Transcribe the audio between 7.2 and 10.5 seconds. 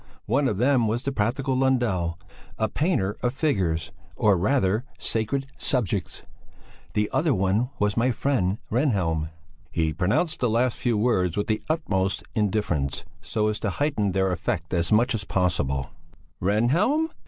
one was my friend Rehnhjelm." He pronounced the